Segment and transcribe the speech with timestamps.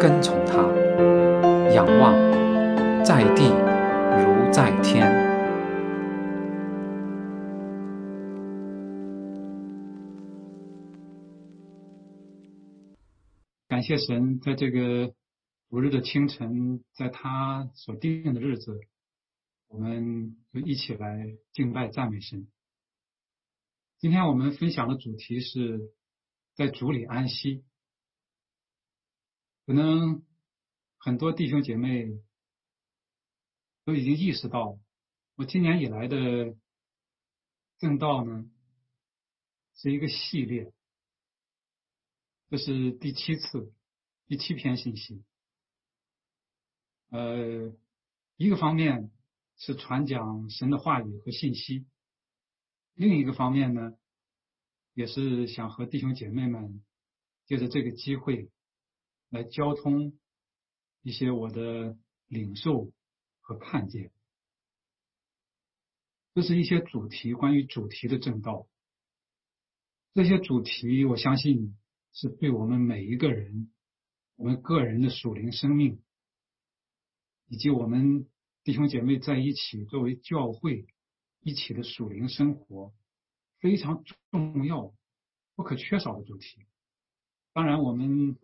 [0.00, 0.62] 跟从他，
[1.74, 2.14] 仰望
[3.04, 3.44] 在地
[4.16, 5.06] 如在天。
[13.68, 15.12] 感谢神，在这个
[15.68, 18.80] 五日的清晨，在他所定的日子，
[19.68, 22.48] 我们就一起来敬拜赞美神。
[23.98, 25.90] 今天我们分享的主题是
[26.54, 27.64] 在主里安息。
[29.70, 30.26] 可能
[30.98, 32.10] 很多弟兄姐妹
[33.84, 34.80] 都已经意识到，
[35.36, 36.56] 我今年以来的
[37.78, 38.50] 正道呢
[39.76, 40.72] 是一个系列，
[42.48, 43.72] 这是第七次，
[44.26, 45.22] 第七篇信息。
[47.10, 47.72] 呃，
[48.36, 49.12] 一个方面
[49.56, 51.86] 是传讲神的话语和信息。
[52.94, 53.96] 另一个方面呢，
[54.94, 56.84] 也是想和弟兄姐妹们
[57.46, 58.50] 借着这个机会
[59.30, 60.12] 来交通
[61.02, 62.92] 一些我的领受
[63.40, 64.12] 和看见。
[66.34, 68.68] 这是一些主题，关于主题的正道。
[70.12, 71.76] 这些主题，我相信
[72.12, 73.72] 是对我们每一个人、
[74.36, 76.02] 我们个人的属灵生命，
[77.46, 78.28] 以及我们
[78.62, 80.86] 弟兄姐妹在一起作为教会。
[81.42, 82.92] 一起的属灵生活
[83.60, 84.92] 非常重要、
[85.54, 86.66] 不可缺少的主题。
[87.54, 88.36] 当然，我们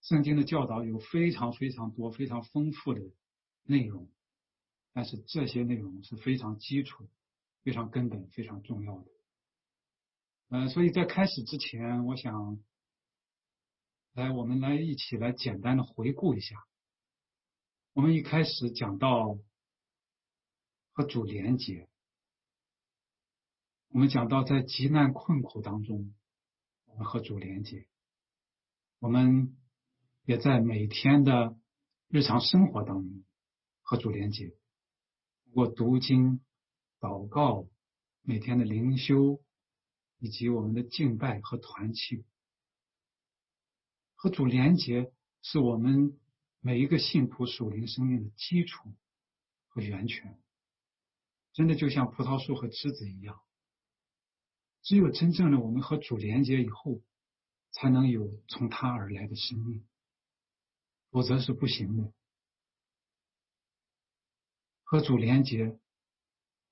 [0.00, 3.00] 圣经的教导有非常非常多、非常丰富的
[3.64, 4.10] 内容，
[4.92, 7.08] 但是这些内容是非常基础、
[7.62, 9.10] 非常根本、非常重要的。
[10.48, 12.58] 呃，所以在开始之前，我想
[14.14, 16.56] 来我们来一起来简单的回顾一下。
[17.92, 19.38] 我们一开始讲到。
[20.98, 21.88] 和主连接。
[23.90, 26.12] 我们讲到在极难困苦当中，
[26.86, 27.86] 我们和主连接。
[28.98, 29.56] 我们
[30.28, 31.56] 也在每天的
[32.08, 33.24] 日常生活当中
[33.80, 34.50] 和主连接，
[35.44, 36.42] 通过读经、
[37.00, 37.66] 祷告、
[38.20, 39.40] 每天的灵修，
[40.18, 42.26] 以及我们的敬拜和团契，
[44.16, 46.20] 和主连接是我们
[46.60, 48.94] 每一个信徒属灵生命的基础
[49.68, 50.38] 和源泉。
[51.54, 53.40] 真的就像葡萄树和枝子一样，
[54.82, 57.00] 只有真正的我们和主连接以后，
[57.70, 59.87] 才能有从他而来的生命，
[61.10, 62.12] 否则是不行的。
[64.84, 65.78] 和主连接，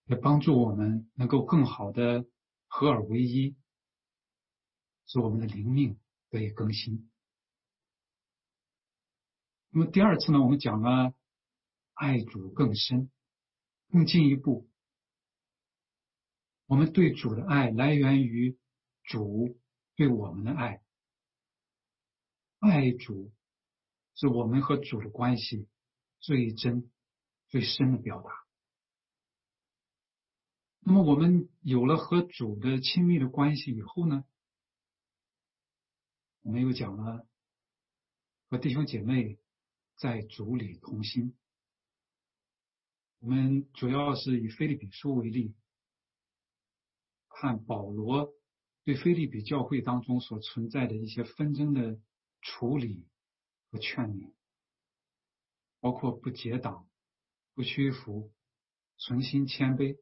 [0.06, 2.26] 也帮助我们能够更好的
[2.66, 3.56] 合而为一，
[5.06, 5.98] 使我们的灵命
[6.30, 7.10] 得以更新。
[9.68, 11.14] 那么第二次呢，我们讲了
[11.92, 13.10] 爱主更深、
[13.90, 14.68] 更进一步。
[16.64, 18.58] 我们对主的爱来源于
[19.04, 19.58] 主
[19.94, 20.82] 对我们的爱，
[22.58, 23.30] 爱主
[24.16, 25.68] 是我们和主的关系
[26.18, 26.90] 最真、
[27.46, 28.30] 最深的表达。
[30.80, 34.24] 那么，我们有了和主的亲密的关系以后呢，
[36.42, 37.26] 我们又讲了
[38.48, 39.38] 和弟兄姐妹
[39.96, 41.36] 在主里同心。
[43.18, 45.54] 我们主要是以菲利比书为例。
[47.28, 48.32] 看保罗
[48.84, 52.00] 对菲利比教会当中所存在的一些纷争的
[52.40, 53.06] 处理
[53.76, 54.32] 和劝你，
[55.80, 56.88] 包括不结党、
[57.54, 58.32] 不屈服、
[58.96, 59.98] 存心谦卑，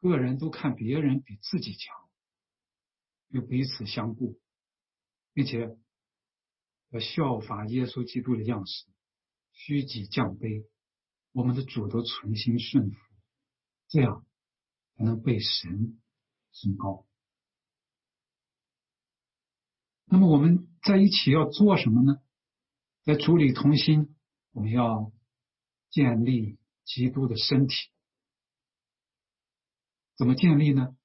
[0.00, 2.10] 个人都看别人比自己强，
[3.28, 4.40] 又彼此相顾，
[5.32, 5.76] 并且
[6.90, 8.86] 要效法耶稣基督的样式，
[9.52, 10.66] 虚己降卑，
[11.32, 12.96] 我们的主都存心顺服，
[13.88, 14.26] 这样
[14.96, 16.00] 才能被神。
[16.52, 17.06] 升高。
[20.06, 22.20] 那么我们在一起要做什么呢？
[23.04, 24.14] 在主里同心，
[24.52, 25.12] 我们要
[25.90, 27.74] 建立基督的身体。
[30.16, 30.96] 怎么建立呢？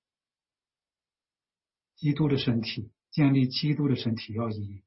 [1.95, 4.83] 基督的身体，建立基督的身体，要以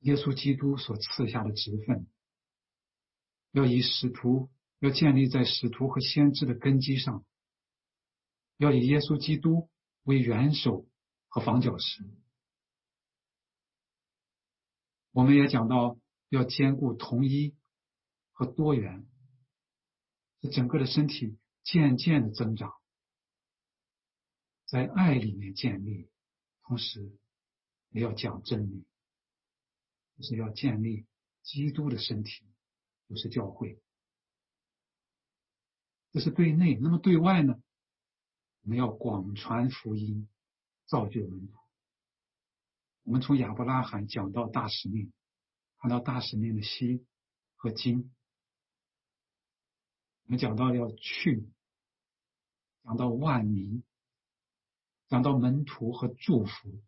[0.00, 2.06] 耶稣基督所赐下的职分，
[3.50, 7.24] 要以使徒，要建立在使徒和先知的根基上。
[8.56, 9.68] 要以耶稣基督
[10.04, 10.86] 为元首
[11.26, 12.04] 和房角石。
[15.10, 17.56] 我们也讲到，要兼顾统一
[18.32, 19.06] 和多元，
[20.40, 22.74] 使整个的身体渐渐的增长，
[24.66, 26.10] 在爱里面建立，
[26.62, 27.16] 同时
[27.90, 28.86] 也要讲真理，
[30.16, 31.06] 就是要建立
[31.42, 32.44] 基督的身体，
[33.08, 33.80] 就是教会。
[36.12, 37.60] 这是对内，那么对外呢？
[38.62, 40.28] 我们要广传福音，
[40.86, 41.54] 造就门徒。
[43.02, 45.12] 我们从亚伯拉罕讲到大使命，
[45.84, 47.06] 看到大使命的心
[47.56, 48.10] 和金。
[50.24, 51.46] 我们讲到要去，
[52.84, 53.82] 讲到万民，
[55.08, 56.82] 讲到门徒和祝福，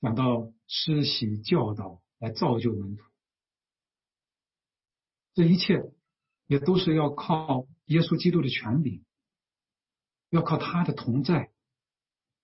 [0.00, 3.04] 讲到施洗教导来造就门徒。
[5.34, 5.92] 这一切。
[6.46, 9.04] 也都是要靠耶稣基督的权柄，
[10.30, 11.52] 要靠他的同在，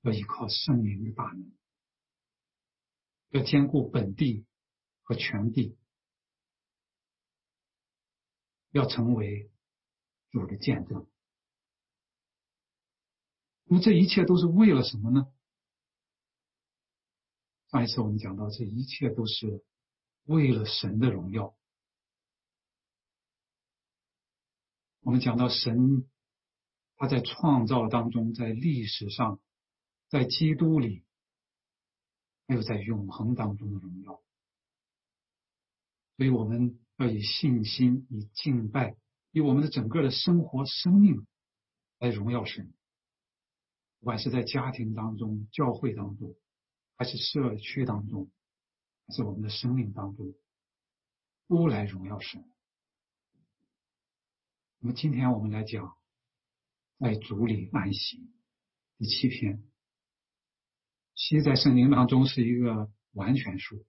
[0.03, 1.53] 要依靠圣灵的大能，
[3.35, 4.47] 要兼顾本地
[5.03, 5.77] 和全地，
[8.71, 9.51] 要成为
[10.31, 11.05] 主的见证。
[13.65, 15.27] 那么这一切都是为了什么呢？
[17.73, 19.65] 上一次我们讲到，这一切都是
[20.27, 21.57] 为了神的荣耀。
[25.01, 26.09] 我们讲到神，
[26.95, 29.41] 他在创造当中，在历史上，
[30.09, 31.05] 在基督里，
[32.47, 34.23] 还有在永恒当中的荣耀。
[36.17, 38.97] 所以我们要以信心、以敬拜、
[39.33, 41.27] 以我们的整个的生活、生命
[41.99, 42.73] 来荣耀神。
[43.99, 46.37] 不管是在家庭当中、教会当中，
[46.97, 48.31] 还是社区当中，
[49.07, 50.35] 还是我们的生命当中，
[51.49, 52.45] 都来荣耀神。
[54.79, 55.97] 那么今天我们来讲，
[56.99, 58.31] 在主里安息
[58.99, 59.65] 第七篇。
[61.15, 63.87] 其实，在圣经当中是一个完全数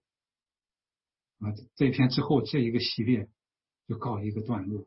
[1.38, 1.52] 啊。
[1.74, 3.28] 这篇之后，这一个系列
[3.88, 4.86] 就告一个段落，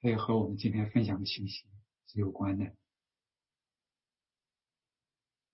[0.00, 1.66] 它也和我们今天分享的信息
[2.06, 2.76] 是有关的。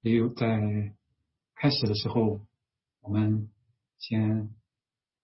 [0.00, 0.94] 也有在
[1.54, 2.44] 开始的时候，
[3.00, 3.50] 我们
[3.98, 4.54] 先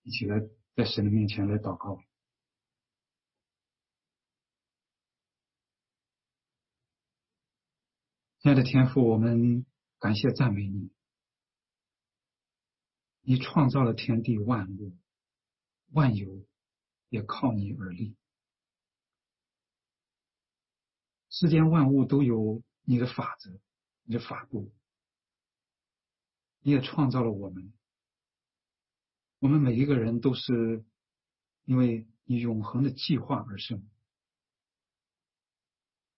[0.03, 0.41] 一起来
[0.75, 2.00] 在神的面前来祷告。
[8.41, 9.64] 亲爱的天父，我们
[10.02, 10.90] 感谢赞美你。
[13.20, 14.99] 你创造了天地万物，
[15.93, 16.44] 万有
[17.08, 18.16] 也靠你而立。
[21.31, 23.60] 世间万物都有你的法则，
[24.02, 24.72] 你的法度。
[26.62, 27.72] 你也创造了我们，
[29.38, 30.84] 我们每一个人都是
[31.62, 33.88] 因为你永恒的计划而生。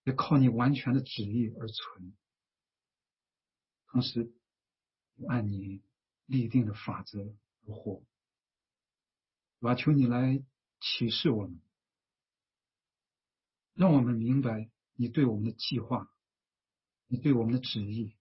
[0.04, 2.16] 也靠你完全的旨意而存，
[3.94, 4.34] 同时
[5.28, 5.80] 按你
[6.26, 7.32] 立定的法则
[7.64, 8.02] 而活。
[9.60, 10.44] 我要求你来
[10.80, 11.60] 启示我们，
[13.72, 16.12] 让我们明白你对我们的计划，
[17.06, 18.16] 你对我们的旨意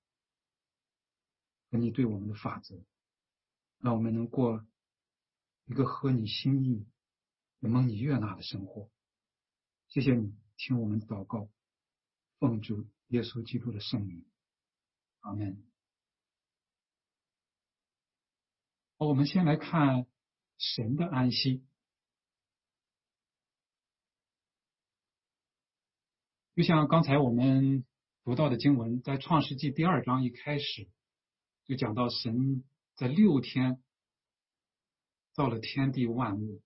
[1.72, 2.86] 和你对我们的法则，
[3.80, 4.64] 让我们能过
[5.66, 6.86] 一个合你心意、
[7.58, 8.92] 蒙你悦纳的生活。
[9.88, 11.50] 谢谢你听我们祷告。
[12.38, 14.24] 奉主耶稣基督的圣名，
[15.24, 15.64] 阿门。
[18.98, 20.06] 我们先来看
[20.58, 21.66] 神的安息。
[26.56, 27.86] 就像刚才我们
[28.24, 30.90] 读到的经文，在创世纪第二章一开始
[31.66, 32.64] 就讲到，神
[32.96, 33.82] 在六天
[35.32, 36.62] 造了天地万物，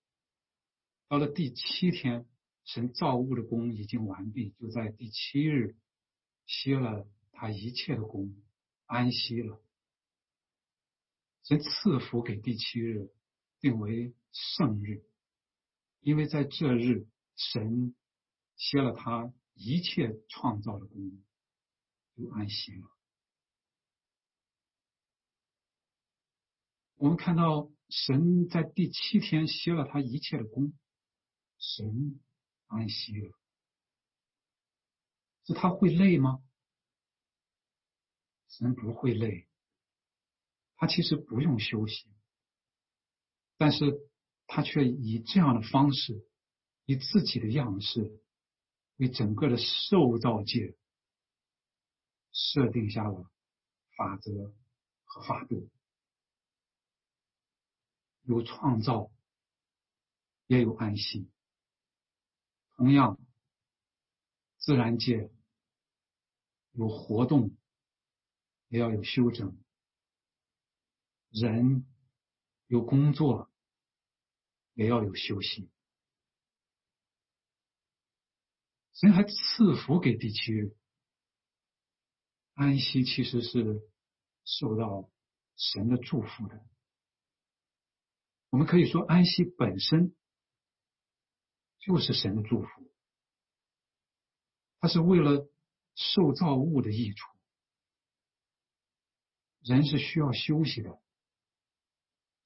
[1.08, 2.26] 到了第七天。
[2.64, 5.74] 神造物的功已经完毕，就在第七日
[6.44, 8.36] 歇了他一切的功，
[8.88, 9.62] 安息了。
[11.44, 13.12] 神赐福给第七日，
[13.60, 15.04] 定为圣日，
[16.00, 17.94] 因为在这日神
[18.56, 21.22] 歇了他一切创造的功，
[22.16, 22.90] 就安息了。
[26.96, 30.72] 我们看到神在第七天歇了他一切的功，
[31.58, 32.20] 神。
[32.70, 33.32] 安息了，
[35.46, 36.42] 是他会累吗？
[38.58, 39.46] 人不会累，
[40.76, 42.08] 他其实不用休息，
[43.56, 44.10] 但是
[44.46, 46.26] 他却以这样的方式，
[46.84, 48.20] 以自己的样式，
[48.96, 50.76] 为整个的受造界
[52.32, 53.30] 设定下了
[53.96, 54.54] 法则
[55.04, 55.68] 和法度，
[58.22, 59.10] 有创造，
[60.46, 61.30] 也有安息。
[62.76, 63.18] 同样，
[64.56, 65.30] 自然界
[66.72, 67.57] 有活动，
[68.68, 69.56] 也要有修整；
[71.30, 71.86] 人
[72.66, 73.50] 有工作，
[74.74, 75.70] 也要有休息。
[78.94, 80.76] 神还赐福给地区，
[82.54, 83.88] 安息其实是
[84.44, 85.08] 受到
[85.56, 86.66] 神的祝福的。
[88.50, 90.16] 我们可以说，安息本身
[91.78, 92.92] 就是神的祝福，
[94.80, 95.48] 它是为了
[95.94, 97.37] 受造物的益处。
[99.62, 100.98] 人是需要休息的，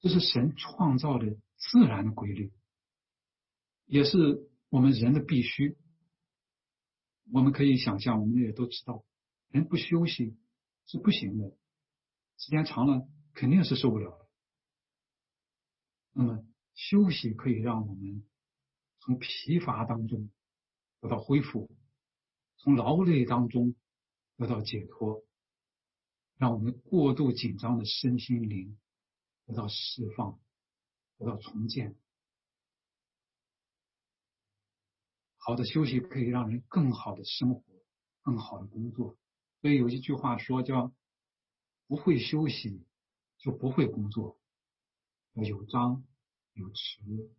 [0.01, 2.53] 这是神创造的自然的规律，
[3.87, 5.77] 也是我们人的必须。
[7.31, 9.05] 我们可以想象，我们也都知道，
[9.49, 10.37] 人不休息
[10.87, 11.57] 是不行的，
[12.37, 14.29] 时间长了肯定是受不了的。
[16.13, 18.27] 那么，休息可以让我们
[19.01, 20.31] 从疲乏当中
[21.01, 21.71] 得到恢复，
[22.57, 23.75] 从劳累当中
[24.37, 25.25] 得到解脱。
[26.43, 28.77] 让我们过度紧张的身心灵
[29.47, 30.41] 得到释放，
[31.17, 31.97] 得到重建。
[35.37, 37.63] 好的休息可以让人更好的生活，
[38.23, 39.17] 更好的工作。
[39.61, 40.93] 所以有一句话说叫
[41.87, 42.85] “不会休息
[43.39, 44.37] 就不会工作”，
[45.47, 46.05] 有张
[46.55, 47.31] 有弛。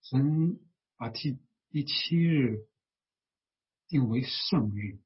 [0.00, 0.60] 神
[0.96, 1.38] 把第
[1.70, 2.66] 第七日
[3.86, 4.98] 定为圣日。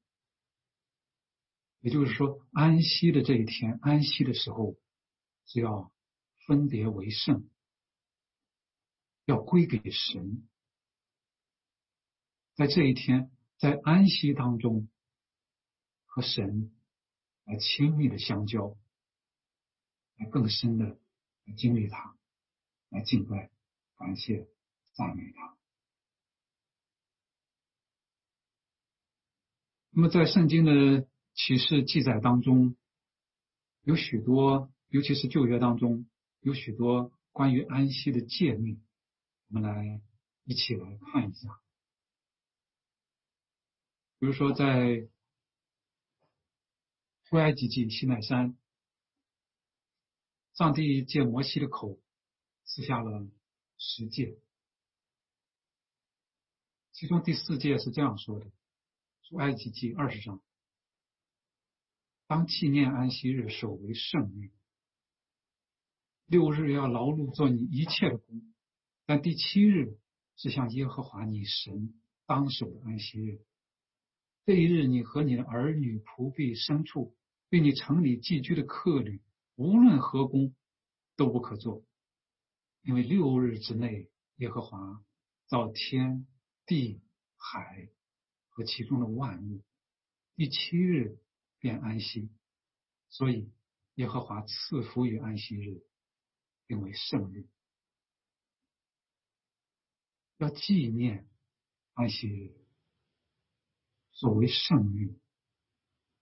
[1.86, 4.76] 也就是说，安息的这一天，安息的时候
[5.44, 5.92] 是要
[6.44, 7.48] 分别为圣，
[9.24, 10.48] 要归给神。
[12.56, 14.88] 在这一天，在安息当中，
[16.06, 16.76] 和神
[17.44, 18.76] 来亲密的相交，
[20.16, 20.98] 来更深的
[21.44, 22.16] 来经历他，
[22.88, 23.52] 来敬拜、
[23.94, 24.48] 感谢、
[24.92, 25.56] 赞美他。
[29.90, 31.06] 那么，在圣经的。
[31.36, 32.76] 启示记载当中
[33.82, 36.08] 有许多，尤其是旧约当中
[36.40, 38.82] 有许多关于安息的诫命，
[39.48, 40.00] 我们来
[40.44, 41.60] 一起来看一下。
[44.18, 45.06] 比如说，在
[47.24, 48.56] 出埃及记西奈山，
[50.54, 52.00] 上帝借摩西的口
[52.64, 53.28] 赐下了
[53.76, 54.38] 十诫，
[56.92, 58.50] 其中第四诫是这样说的：
[59.24, 60.40] 出埃及记二十章。
[62.28, 64.50] 当纪念安息日，守为圣日。
[66.26, 68.52] 六日要劳碌做你一切的工，
[69.04, 69.96] 但第七日
[70.36, 71.94] 是向耶和华你神
[72.26, 73.38] 当守的安息日。
[74.44, 77.14] 这一日，你和你的儿女、仆婢、牲畜，
[77.48, 79.22] 对你城里寄居的客旅，
[79.54, 80.52] 无论何工，
[81.14, 81.84] 都不可做，
[82.82, 85.00] 因为六日之内，耶和华
[85.46, 86.26] 造天
[86.64, 87.00] 地
[87.36, 87.88] 海
[88.48, 89.62] 和其中的万物，
[90.34, 91.20] 第七日。
[91.66, 92.30] 便安息，
[93.08, 93.50] 所以
[93.96, 95.82] 耶和华赐福于安息日，
[96.68, 97.48] 定为圣日，
[100.36, 101.28] 要纪念
[101.94, 102.54] 安息日，
[104.12, 105.18] 所谓圣日，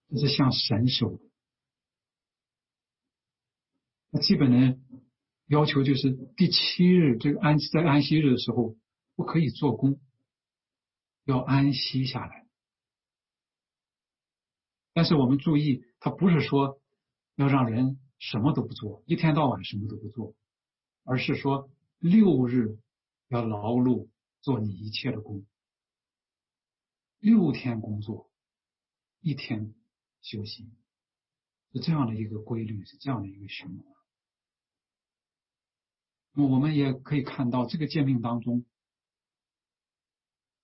[0.09, 1.23] 这是向神守的。
[4.13, 4.81] 那基本的
[5.49, 8.79] 要求就是第七日这个安在安息日的时候
[9.15, 10.01] 不可以做工，
[11.25, 12.44] 要安息下来。
[14.95, 16.81] 但是我们注意，他不是说
[17.35, 20.35] 要让人什么都不做，一天到晚什么都不做，
[21.03, 22.79] 而是说六日
[23.29, 24.09] 要劳碌
[24.41, 25.45] 做你一切的工，
[27.19, 28.31] 六天工作，
[29.21, 29.75] 一天
[30.23, 30.71] 休息，
[31.73, 33.95] 是这样的一个规律，是这样的一个循环。
[36.35, 38.65] 那我们也可以看到，这个诫命当中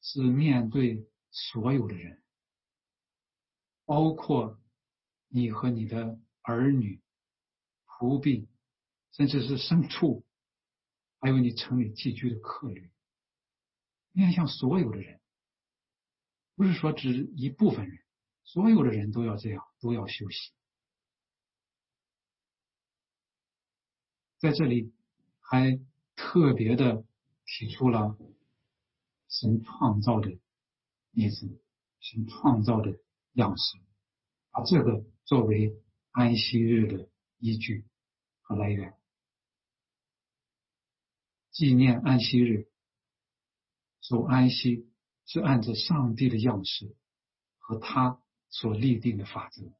[0.02, 2.22] 是面对所有的人。
[3.90, 4.56] 包括
[5.26, 7.02] 你和你的儿女、
[7.88, 8.48] 仆婢，
[9.10, 10.24] 甚至是牲畜，
[11.18, 12.92] 还有你城里寄居的客旅，
[14.12, 15.20] 面向所有的人，
[16.54, 17.98] 不是说只一部分人，
[18.44, 20.52] 所有的人都要这样，都要休息。
[24.38, 24.94] 在这里
[25.40, 25.80] 还
[26.14, 27.04] 特别的
[27.44, 28.16] 提出了
[29.26, 30.38] 神创造的
[31.10, 31.60] 意思，
[31.98, 32.96] 神创造的。
[33.32, 33.78] 样式，
[34.50, 37.08] 把这个作为安息日的
[37.38, 37.86] 依据
[38.42, 38.98] 和来源，
[41.52, 42.68] 纪念安息日，
[44.00, 44.90] 守安息
[45.26, 46.96] 是按照上帝的样式
[47.58, 49.72] 和他所立定的法则。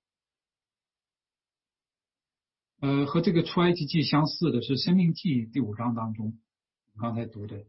[2.79, 6.41] 呃，和这个出埃及记相似的是生命记第五章当中，
[6.99, 7.67] 刚才读的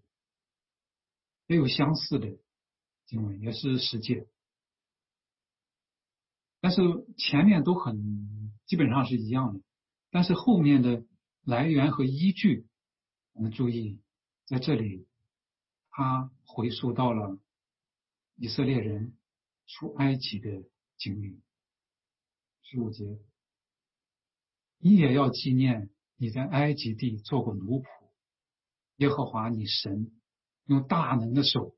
[1.47, 2.38] 也有相似的
[3.07, 4.29] 经文，也是十诫。
[6.61, 6.81] 但是
[7.17, 9.61] 前面都很基本上是一样的，
[10.11, 11.03] 但是后面的
[11.43, 12.67] 来源和依据，
[13.33, 13.99] 我们注意，
[14.45, 15.07] 在这里，
[15.89, 17.39] 他回溯到了
[18.35, 19.17] 以色列人
[19.65, 20.63] 出埃及的
[20.97, 21.41] 经历。
[22.61, 23.19] 十五节，
[24.77, 27.85] 你也要纪念你在埃及地做过奴仆，
[28.97, 30.11] 耶和华你神
[30.65, 31.75] 用大能的手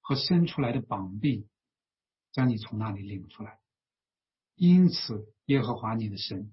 [0.00, 1.48] 和伸出来的膀臂
[2.30, 3.58] 将你从那里领出来。
[4.54, 6.52] 因此，耶和华你的神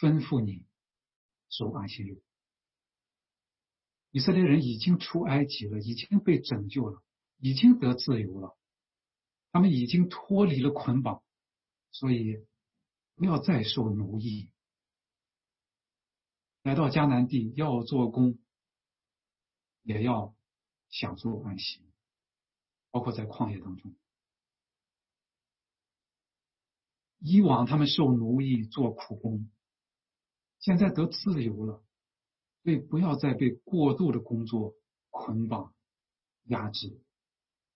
[0.00, 0.66] 吩咐你
[1.48, 2.22] 守安息日。
[4.12, 7.02] 以色列人已经出埃及了，已经被拯救了，
[7.38, 8.58] 已经得自由了，
[9.52, 11.22] 他们已经脱离了捆绑，
[11.92, 12.44] 所以
[13.14, 14.50] 不要再受奴役。
[16.62, 18.38] 来到迦南地要做工，
[19.82, 20.34] 也要
[20.88, 21.80] 享受安息，
[22.90, 23.94] 包括在旷野当中。
[27.22, 29.50] 以往他们受奴役做苦工，
[30.58, 31.84] 现在得自由了，
[32.62, 34.74] 所以不要再被过度的工作
[35.10, 35.74] 捆绑、
[36.44, 36.98] 压制，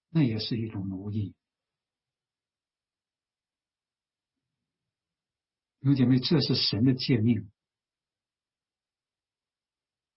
[0.09, 1.35] 那也是一种奴役。
[5.81, 7.51] 弟兄姐妹，这是神的诫命，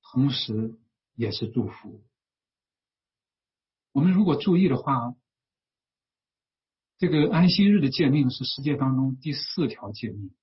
[0.01, 0.79] 同时
[1.15, 2.01] 也是祝福。
[3.91, 5.15] 我们如果注意的话。
[6.97, 10.33] 这个安息日的诫命是世界当中第四条诫命，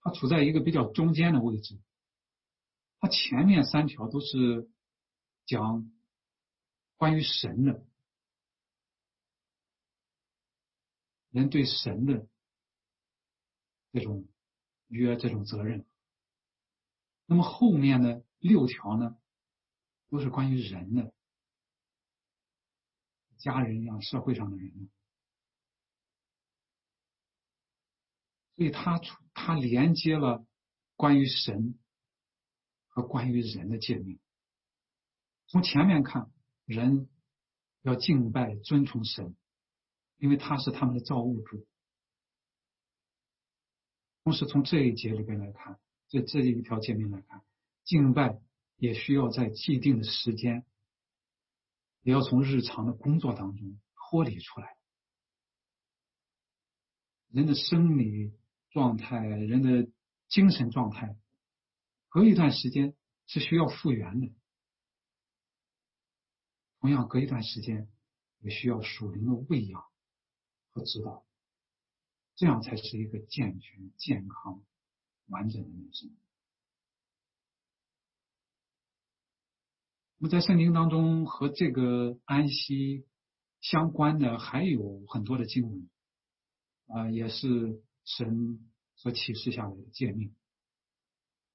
[0.00, 1.78] 它处在一个比较中间的位置。
[2.98, 4.70] 它前面三条都是
[5.44, 5.92] 讲
[6.96, 7.84] 关于神的，
[11.30, 12.26] 人对神的
[13.92, 14.26] 这种
[14.88, 15.84] 约、这种责任。
[17.26, 19.18] 那么后面的六条呢，
[20.08, 21.12] 都是关于人的，
[23.36, 24.88] 家人呀、社会上的人。
[28.56, 28.98] 所以，他
[29.34, 30.46] 他连接了
[30.96, 31.78] 关于神
[32.88, 34.18] 和关于人的界面。
[35.48, 36.32] 从前面看，
[36.64, 37.10] 人
[37.82, 39.36] 要敬拜、尊崇神，
[40.16, 41.66] 因为他是他们的造物主。
[44.24, 47.44] 同时，从这一节里边来看，这这一条界面来看，
[47.84, 48.40] 敬拜
[48.76, 50.64] 也需要在既定的时间，
[52.00, 54.78] 也要从日常的工作当中脱离出来。
[57.28, 58.32] 人的生理。
[58.76, 59.90] 状态，人的
[60.28, 61.16] 精神状态，
[62.10, 62.94] 隔一段时间
[63.26, 64.30] 是需要复原的。
[66.80, 67.88] 同样，隔一段时间
[68.40, 69.82] 也需要属灵的喂养
[70.74, 71.24] 和指导，
[72.34, 74.62] 这样才是一个健全、健康、
[75.28, 76.14] 完整的人生。
[80.18, 83.06] 那么，在圣经当中和这个安息
[83.62, 85.88] 相关的还有很多的经文，
[86.88, 87.82] 啊，也是。
[88.06, 90.32] 神所启示下来的诫命，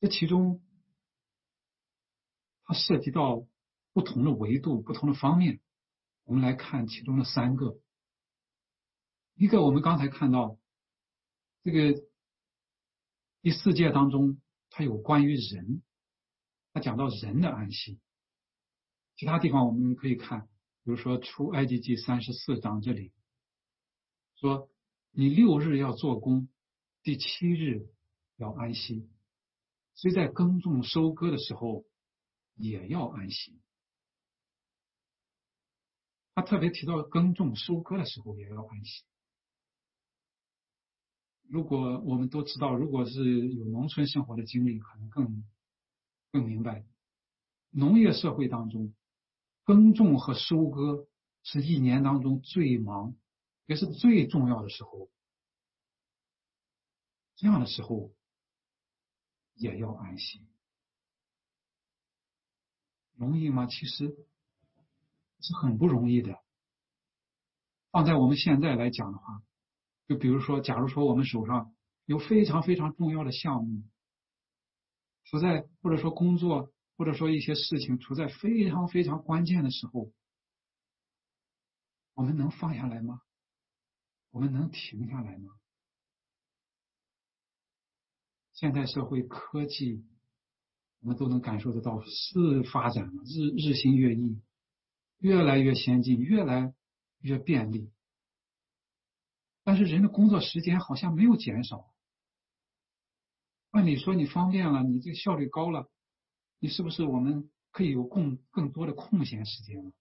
[0.02, 0.62] 这其中
[2.64, 3.48] 它涉及到
[3.94, 5.62] 不同的维度、不同的方面。
[6.26, 7.80] 我们来看其中的三个。
[9.36, 10.60] 一个，我们刚才看到
[11.64, 12.04] 这个
[13.42, 15.82] 第四诫当中，它有关于人，
[16.74, 18.02] 它讲到人的安息。
[19.16, 20.50] 其他地方我们可以看，
[20.84, 23.14] 比如说出埃及记三十四章这里
[24.36, 24.70] 说。
[25.12, 26.48] 你六日要做工，
[27.04, 27.88] 第七日
[28.38, 29.10] 要安息，
[29.94, 31.86] 所以在耕种收割的时候
[32.56, 33.60] 也要安息。
[36.34, 39.04] 他特别提到耕种收割的时候也要安息。
[41.50, 45.44] 如果我们都知道，如果是有农村生活的经历，可能更
[46.32, 46.86] 更明白，
[47.70, 48.94] 农业社会当中，
[49.66, 51.06] 耕种和收割
[51.44, 53.18] 是一年当中最忙。
[53.72, 55.10] 也是最重要的时候，
[57.38, 58.14] 这样的时候
[59.54, 60.46] 也要安心，
[63.14, 63.68] 容易吗？
[63.68, 64.14] 其实
[65.40, 66.38] 是很不容易的。
[67.92, 69.42] 放在我们现在来讲的话，
[70.06, 73.84] 就比如说，假如说我们手上有非常非常重要的项目，
[75.24, 80.12] 处在或者说工作或者说一些事情处在非常非常关键的时候，
[82.16, 83.22] 我们能放下来吗？
[84.32, 85.54] 我们能停下来吗？
[88.54, 90.06] 现代社会科技，
[91.00, 94.42] 我们都能感受得到是发展了，日日新月异，
[95.18, 96.74] 越来越先进，越来
[97.20, 97.92] 越便利。
[99.64, 101.94] 但是人的工作时间好像没有减少。
[103.72, 105.90] 按理说你方便了，你这效率高了，
[106.60, 109.92] 你是不是我们可以有更更多的空闲时间了？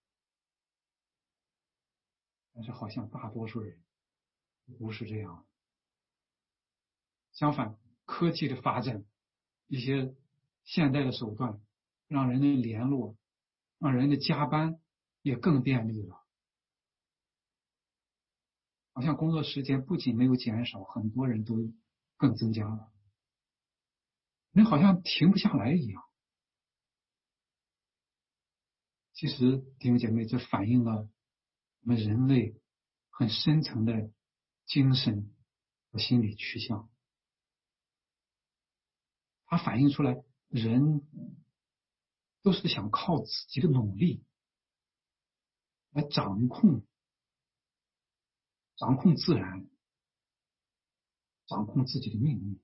[2.52, 3.80] 但是好像大多数人。
[4.78, 5.46] 不是这样，
[7.32, 9.04] 相反，科技的发展
[9.66, 10.14] 一些
[10.64, 11.60] 现代的手段，
[12.08, 13.16] 让人的联络，
[13.78, 14.80] 让人的加班
[15.22, 16.24] 也更便利了。
[18.92, 21.72] 好像工作时间不仅没有减少，很多人都
[22.16, 22.92] 更增加了，
[24.52, 26.02] 人好像停不下来一样。
[29.14, 31.08] 其实，弟兄姐妹，这反映了
[31.82, 32.58] 我们人类
[33.10, 34.10] 很深层的
[34.70, 35.34] 精神
[35.90, 36.88] 和心理趋向。
[39.46, 41.02] 它反映出来，人
[42.42, 44.24] 都是想靠自己的努力
[45.90, 46.86] 来掌控、
[48.76, 49.68] 掌控自然、
[51.46, 52.60] 掌控自己的命运。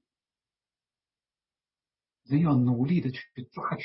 [2.22, 3.84] 人要努力的去抓取，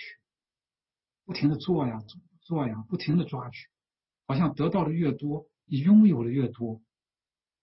[1.26, 2.68] 不停的做呀做。
[2.68, 3.70] 呀，不停的抓取，
[4.28, 6.84] 好像得到的越多，你拥有的越多，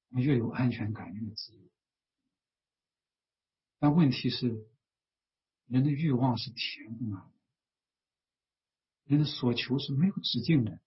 [0.08, 1.70] 你越有安全感，越自由。
[3.78, 4.66] 但问题是，
[5.66, 7.30] 人的欲望是填不满，
[9.04, 10.80] 人的所求是没有止境的，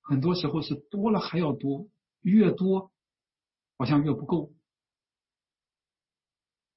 [0.00, 1.88] 很多时候是多了还要多，
[2.20, 2.92] 越多
[3.76, 4.52] 好像越不够，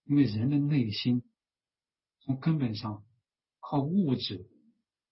[0.04, 1.24] 因为人的内心
[2.20, 3.06] 从根本上
[3.60, 4.50] 靠物质。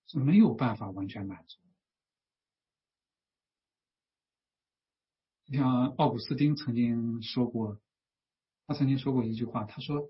[0.07, 1.57] 是没有办法完全满足。
[5.53, 7.79] 像奥古斯丁曾经说过，
[8.65, 10.09] 他曾经说过一句话，他说：“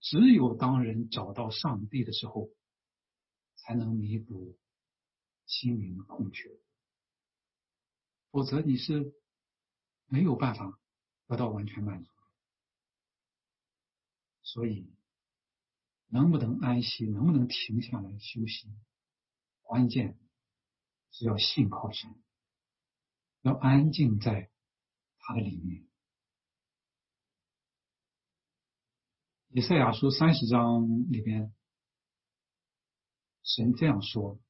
[0.00, 2.48] 只有当人找到上帝的时候，
[3.56, 4.56] 才能弥补
[5.46, 6.48] 心灵的空缺，
[8.30, 9.12] 否则你是
[10.06, 10.78] 没有办法
[11.26, 12.12] 得到完全满足。”
[14.44, 14.94] 所以，
[16.06, 18.68] 能不能安息，能不能停下来休息？
[19.62, 20.16] 关键
[21.10, 22.22] 是要信靠神，
[23.40, 24.51] 要安静在
[25.22, 25.88] 他的里面。
[29.48, 31.54] 以赛亚书三十章里边，
[33.42, 34.40] 神这样说：“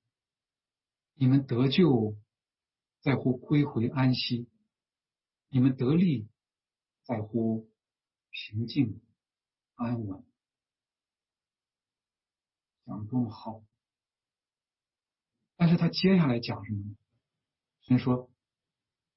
[1.15, 2.17] 你们得救
[3.01, 4.49] 在乎归回安息，
[5.49, 6.29] 你们得力
[7.05, 7.71] 在乎
[8.31, 9.01] 平静
[9.75, 10.25] 安稳。”
[12.87, 13.63] 讲多么好！
[15.57, 16.97] 但是他接下来讲什么呢？
[17.83, 18.31] 神说：“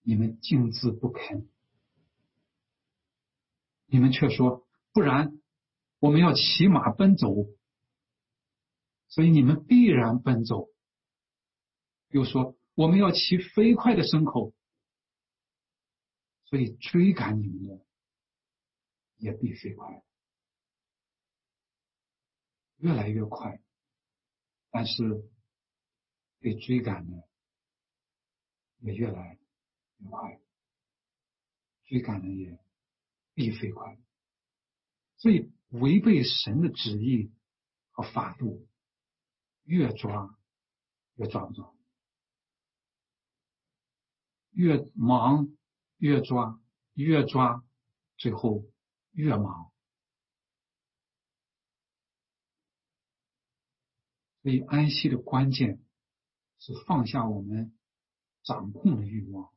[0.06, 1.50] 你们静自不肯，
[3.88, 5.42] 你们却说不然，
[6.00, 7.34] 我们要骑马奔走，
[9.08, 10.68] 所以你们必然奔走。
[12.10, 14.54] 又说我们要骑飞快的牲口，
[16.46, 17.86] 所以追赶你们的
[19.18, 20.04] 也必飞快，
[22.78, 23.60] 越来越快。
[24.70, 25.30] 但是。”
[26.38, 27.28] 被追赶的
[28.78, 29.40] 也越来
[29.98, 30.42] 越快，
[31.86, 32.60] 追赶的也
[33.34, 33.98] 必飞快，
[35.18, 37.32] 所以违背神的旨意
[37.92, 38.68] 和法度，
[39.64, 40.38] 越抓
[41.16, 41.76] 越抓不着，
[44.52, 45.50] 越忙
[45.98, 46.60] 越抓，
[46.94, 47.64] 越抓
[48.18, 48.66] 最后
[49.12, 49.72] 越忙，
[54.42, 55.82] 所以安息的关键。
[56.58, 57.78] 是放下我们
[58.42, 59.54] 掌控的欲望，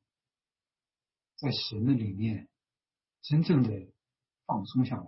[1.38, 2.48] 在神的里面
[3.22, 3.92] 真正的
[4.44, 5.06] 放松下来，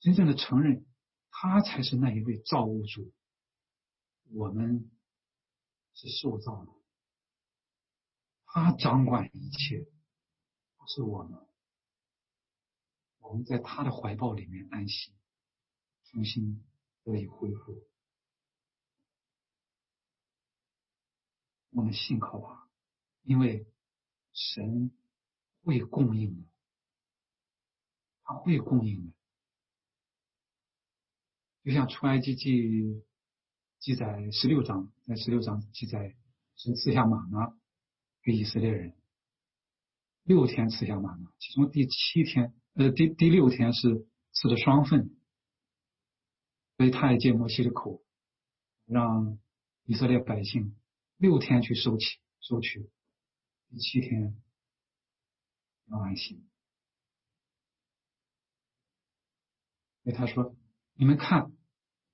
[0.00, 0.86] 真正的承认
[1.30, 3.10] 他才是那一位造物主，
[4.32, 4.90] 我们
[5.94, 6.72] 是受造的，
[8.44, 9.90] 他掌管一切，
[10.76, 11.48] 不是我们，
[13.18, 15.14] 我们在他的怀抱里面安息，
[16.04, 16.62] 重新
[17.02, 17.88] 得以恢复。
[21.70, 22.59] 我们信靠他，
[23.30, 23.64] 因为
[24.32, 24.90] 神
[25.62, 26.48] 会供应的，
[28.24, 29.12] 他会供应的。
[31.62, 33.04] 就像出埃及记
[33.78, 36.16] 记载十六章，在十六章记载
[36.56, 37.56] 神赐下马呢
[38.24, 38.96] 给以色列人，
[40.24, 45.16] 六天赐下马呢，其中第七天呃第第六天是赐的双份，
[46.78, 48.02] 所以他也借摩西的口，
[48.86, 49.38] 让
[49.84, 50.76] 以色列百姓。
[51.16, 52.90] 六天去收起收取，
[53.70, 54.34] 第七天
[55.86, 56.44] 要安息。
[60.02, 60.56] 所以他说
[60.94, 61.52] ：“你们看，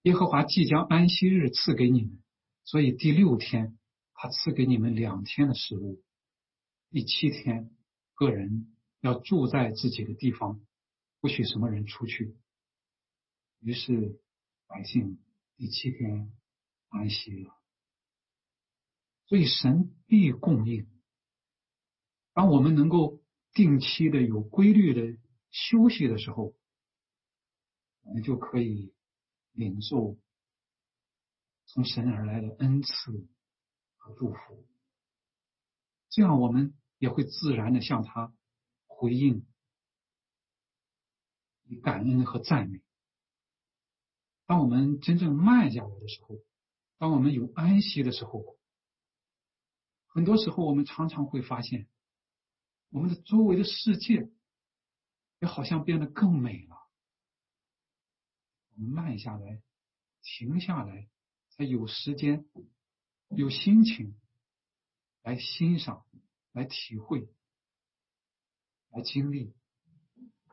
[0.03, 2.23] 耶和华即将安息日赐给你们，
[2.65, 3.79] 所以第六天
[4.13, 6.03] 他赐给你们两天的食物。
[6.91, 7.75] 第七天，
[8.15, 10.61] 个人要住在自己的地方，
[11.21, 12.37] 不许什么人出去。
[13.61, 14.21] 于是
[14.67, 15.19] 百姓
[15.57, 16.31] 第七天
[16.91, 17.57] 安息了。”
[19.27, 20.87] 所以神必供应。
[22.37, 23.23] 当我们能够
[23.55, 25.19] 定期的、有规律的
[25.51, 26.55] 休息的时候，
[28.03, 28.93] 我们就可以
[29.53, 30.19] 领受
[31.65, 33.27] 从神而来的恩赐
[33.97, 34.67] 和祝福。
[36.11, 38.35] 这样，我们也会自然的向他
[38.87, 39.47] 回应，
[41.83, 42.83] 感恩和赞美。
[44.45, 46.37] 当我们真正慢下来的时候，
[46.99, 48.59] 当我们有安息的时候，
[50.07, 51.89] 很多时候我们常常会发现，
[52.97, 54.31] 我们的周围的世界
[55.41, 56.89] 也好像变得更美了。
[58.71, 59.63] 我们慢下来，
[60.23, 61.07] 停下来，
[61.51, 62.47] 才有时间、
[63.29, 64.19] 有心情
[65.21, 66.07] 来欣赏、
[66.53, 67.29] 来体会、
[68.89, 69.53] 来经历，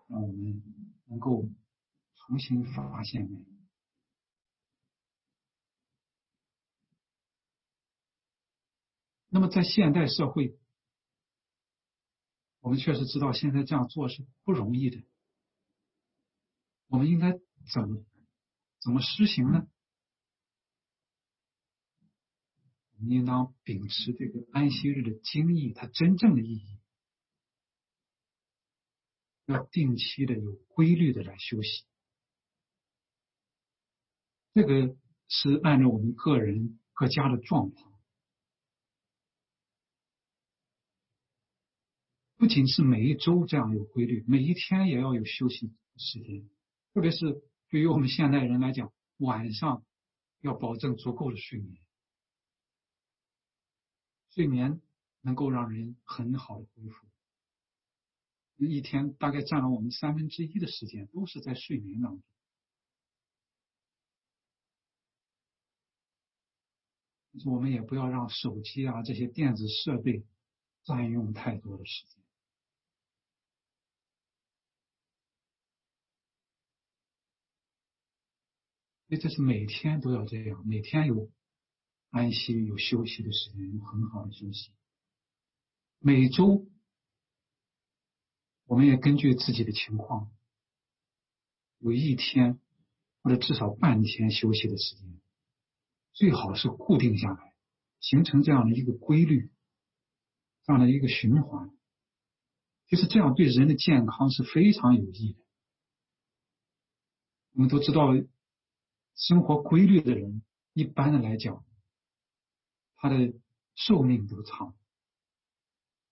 [0.07, 0.61] 让我们
[1.05, 1.45] 能够
[2.15, 3.39] 重新发现美。
[9.29, 10.59] 那么，在现代社会，
[12.63, 15.03] 我们确实知道现在这样做是不容易的。
[16.87, 17.33] 我们应该
[17.73, 18.05] 怎么
[18.79, 19.67] 怎么实行呢？
[22.99, 26.79] 应当秉持这个安息日的精义，它真正的意义，
[29.45, 31.85] 要定期的、有规律的来休息。
[34.53, 34.95] 这个
[35.27, 37.92] 是按照我们个人各家的状况。
[42.43, 46.49] 不仅是每一周这样有规律，每一天也要有休息时间。
[46.93, 49.85] 特别是对于我们现代人来讲，晚上
[50.41, 51.81] 要保证足够的睡眠，
[54.31, 54.81] 睡眠
[55.21, 57.07] 能够让人很好的恢复。
[58.57, 62.23] 一天大概占了我们三分之一的时间，都是在睡眠当中。
[67.53, 70.25] 我们也不要让手机啊这些电子设备
[70.83, 72.21] 占用太多的时间。
[79.17, 81.31] 这是每天都要这样，每天有
[82.09, 84.71] 安息、有休息的时间，有很好的休息。
[85.99, 86.67] 每周
[88.65, 90.31] 我们也根据自己的情况，
[91.79, 92.59] 有一天
[93.21, 95.19] 或者至少半天休息的时间，
[96.13, 97.53] 最好是固定下来，
[97.99, 99.51] 形成这样的一个规律，
[100.63, 101.71] 这样的一个循环。
[102.87, 105.39] 就是这样，对人的健康是非常有益的。
[107.53, 108.09] 我们都知道。
[109.15, 111.65] 生活规律的人，一般的来讲，
[112.95, 113.33] 他的
[113.75, 114.75] 寿命都长。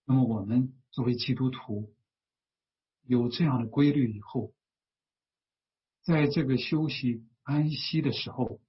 [0.04, 1.94] 那么我们作为基督徒，
[3.02, 4.52] 有这样的规律以后，
[6.02, 8.60] 在这个休息安息的时候，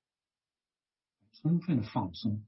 [1.34, 2.46] 充分的放松，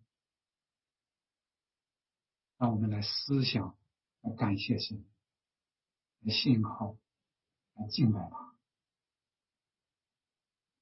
[2.58, 3.78] 让我们来思想，
[4.22, 5.04] 来感谢神，
[6.22, 6.98] 来信号，
[7.74, 8.45] 来敬拜他。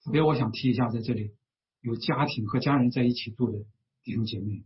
[0.03, 1.33] 特别我想提一下，在这里
[1.79, 3.65] 有家庭和家人在一起住的
[4.03, 4.65] 弟兄姐妹，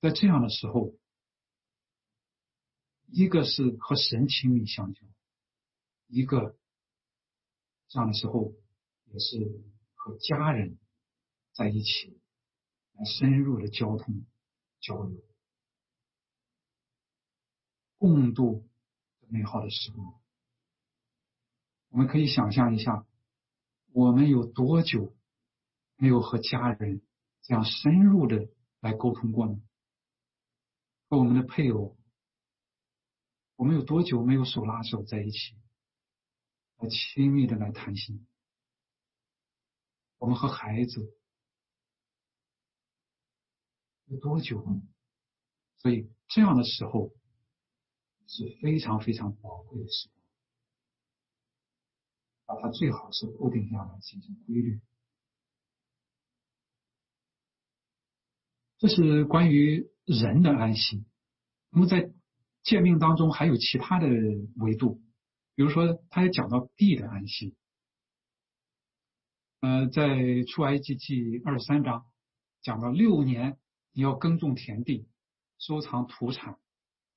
[0.00, 0.96] 在这样的时候，
[3.06, 5.06] 一个是和神亲密相交，
[6.08, 6.58] 一个
[7.86, 8.52] 这样的时候
[9.06, 9.62] 也是
[9.94, 10.76] 和家人
[11.52, 12.20] 在一起
[12.94, 14.26] 来深入的交通
[14.80, 15.22] 交流，
[17.96, 18.68] 共度
[19.28, 20.20] 美好的时光。
[21.90, 23.06] 我们可以想象一下。
[23.98, 25.12] 我们有多久
[25.96, 27.02] 没有和家人
[27.42, 29.60] 这样深入的来沟通过呢？
[31.08, 31.98] 和我们的配偶，
[33.56, 35.56] 我们有多久没有手拉手在一起，
[36.76, 38.24] 来亲密的来谈心？
[40.18, 41.12] 我们和孩子
[44.04, 44.64] 有多久？
[45.78, 47.12] 所以这样的时候
[48.28, 50.17] 是非常非常宝贵的时候。
[52.48, 54.80] 把它最好是固定下来，形成规律。
[58.78, 61.04] 这是关于人的安息。
[61.70, 62.10] 那么在
[62.62, 64.08] 诫命当中还有其他的
[64.56, 65.02] 维度，
[65.56, 67.54] 比如说，他也讲到地的安息。
[69.60, 72.06] 呃，在出埃及记二十三章
[72.62, 73.58] 讲到六年
[73.92, 75.06] 你要耕种田地，
[75.58, 76.58] 收藏土产，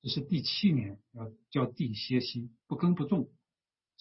[0.02, 3.30] 这是第七年要叫地歇息，不耕不种。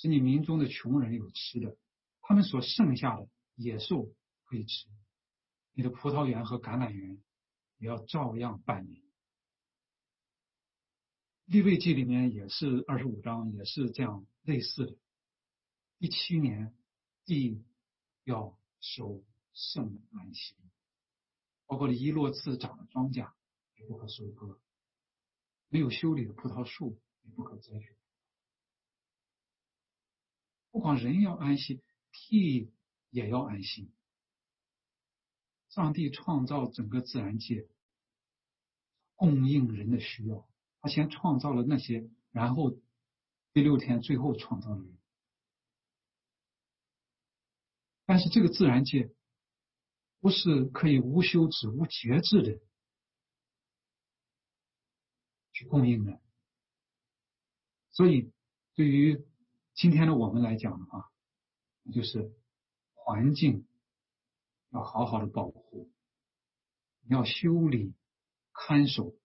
[0.01, 1.77] 使你民中的穷人有吃的，
[2.21, 4.11] 他们所剩下的野兽
[4.45, 4.87] 可以吃。
[5.73, 7.21] 你的葡萄园和橄榄园
[7.77, 9.05] 也要照样办理。
[11.45, 14.97] 立位记里面也是二十五章，也是这样类似的。
[15.99, 16.75] 第七年
[17.23, 17.63] 地
[18.23, 20.55] 要收圣安息，
[21.67, 23.31] 包括了一落次长的庄稼
[23.75, 24.59] 也不可收割，
[25.67, 27.95] 没有修理的葡萄树也不可摘取。
[30.81, 32.71] 光人要安息，地
[33.09, 33.91] 也要安息。
[35.69, 37.69] 上帝创造整个自然界，
[39.15, 40.45] 供应人的需要。
[40.81, 42.71] 他先创造了那些，然后
[43.53, 44.97] 第六天最后创造了人。
[48.05, 49.13] 但是这个自然界
[50.19, 52.59] 不是可以无休止、无节制的
[55.53, 56.19] 去供应的，
[57.91, 58.33] 所以
[58.75, 59.23] 对于
[59.73, 61.11] 今天的我们来讲的话，
[61.93, 62.31] 就是
[62.93, 63.67] 环境
[64.69, 65.91] 要好好的保护，
[67.07, 67.93] 要修理、
[68.53, 69.15] 看守，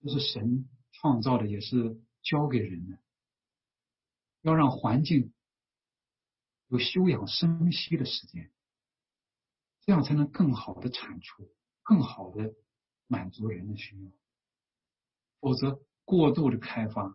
[0.00, 2.98] 这是神创造的，也是交给人的，
[4.42, 5.32] 要让环境。
[6.68, 8.50] 有休养生息的时间，
[9.82, 12.54] 这样才能更好的产出，更好的
[13.06, 14.10] 满足人的需要。
[15.38, 17.14] 否则，过度的开发、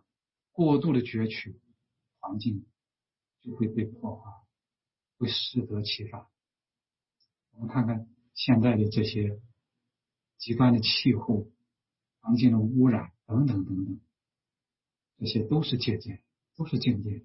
[0.58, 1.60] 过度的攫取，
[2.18, 2.66] 环境
[3.38, 4.44] 就会被破坏，
[5.16, 6.26] 会适得其反。
[7.52, 9.40] 我们看看现在的这些
[10.36, 11.48] 极端的气候、
[12.18, 14.00] 环境的污染等等等等，
[15.18, 16.24] 这些都是借鉴，
[16.56, 17.24] 都是境界。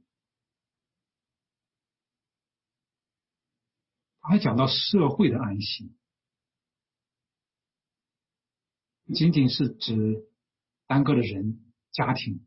[4.20, 5.92] 还讲到社会的安息，
[9.16, 10.30] 仅仅是指
[10.86, 12.46] 单个的人、家庭，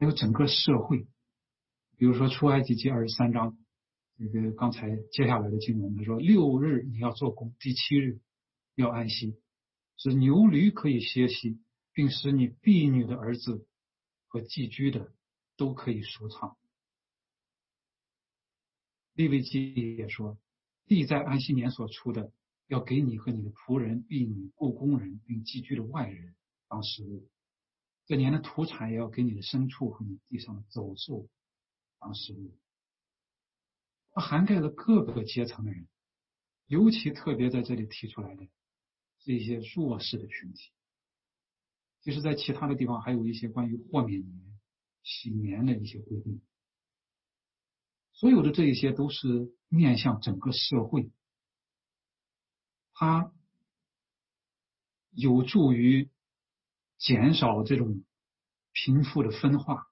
[0.00, 1.06] 还有整个社会。
[1.98, 3.58] 比如说出埃及记二十三章，
[4.16, 8.18] 这个刚才接下来的经文，他说六日你要做工，第七日
[8.74, 9.36] 要安息，
[9.98, 11.60] 使牛驴可以歇息，
[11.92, 13.66] 并使你婢女的儿子
[14.26, 15.12] 和寄居的
[15.58, 16.56] 都可以舒畅。
[19.12, 20.38] 利未记也说，
[20.86, 22.32] 地在安息年所出的，
[22.68, 26.34] 要给你和你的仆人、婢女、雇工人并寄居的外人
[26.68, 27.28] 当食物；
[28.06, 31.28] 这年的土产也要给你的牲畜和你地上的走兽
[31.98, 32.56] 当食物。
[34.10, 35.86] 它涵盖了各个阶层的人，
[36.66, 38.48] 尤其特别在这里提出来的
[39.18, 40.72] 是一些弱势的群体。
[42.02, 44.58] 其实，在其他的地方还有一些关于豁免年、
[45.02, 46.40] 洗年的一些规定。
[48.12, 51.10] 所有的这一些都是面向整个社会，
[52.92, 53.32] 它
[55.10, 56.10] 有助于
[57.00, 58.04] 减少这种
[58.70, 59.90] 贫富的分化，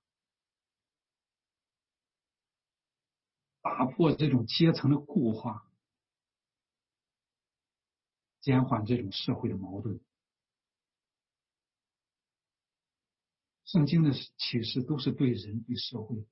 [3.60, 5.68] 打破这种阶层的固化，
[8.40, 10.00] 减缓这种社会的矛盾。
[13.64, 16.24] 圣经的启示都是对人对社会。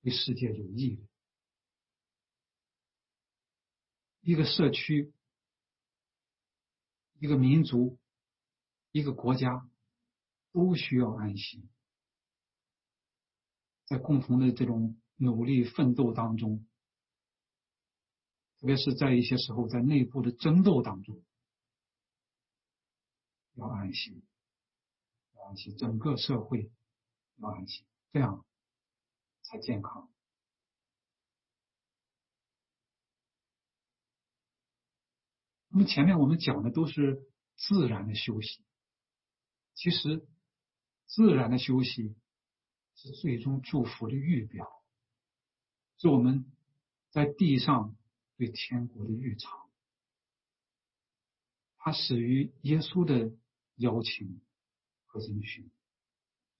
[0.00, 1.02] 对世界有益的，
[4.20, 5.12] 一个社区、
[7.18, 7.98] 一个民族、
[8.92, 9.68] 一个国家
[10.52, 11.68] 都需要安息，
[13.86, 16.66] 在共同的这种努力奋斗当中，
[18.58, 21.22] 特别是在一些时候在内部的争斗当中，
[23.54, 24.24] 要安息，
[25.34, 26.70] 要安息，整个社会
[27.36, 28.44] 要安息，这样。
[29.50, 30.10] 才健康。
[35.68, 38.62] 那么前面我们讲的都是自然的休息，
[39.72, 40.28] 其实
[41.08, 42.14] 自然的休息
[42.94, 44.68] 是最终祝福的预表，
[45.96, 46.46] 是我们
[47.10, 47.96] 在地上
[48.36, 49.68] 对天国的预尝。
[51.78, 53.34] 它始于耶稣的
[53.74, 54.40] 邀请
[55.06, 55.70] 和遵循，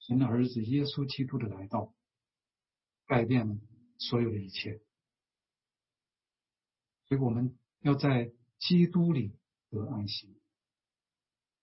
[0.00, 1.94] 神的儿子耶稣基督的来到。
[3.06, 3.58] 改变了
[3.96, 4.82] 所有的一切，
[7.06, 9.32] 所以我们要在基督里
[9.70, 10.38] 得安息。